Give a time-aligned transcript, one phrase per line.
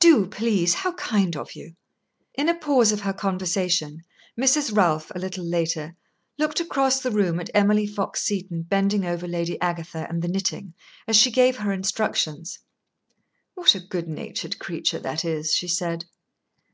[0.00, 0.72] "Do, please.
[0.72, 1.74] How kind of you!"
[2.32, 4.00] In a pause of her conversation,
[4.34, 4.74] Mrs.
[4.74, 5.94] Ralph, a little later,
[6.38, 10.72] looked across the room at Emily Fox Seton bending over Lady Agatha and the knitting,
[11.06, 12.60] as she gave her instructions.
[13.56, 16.06] "What a good natured creature that is!" she said.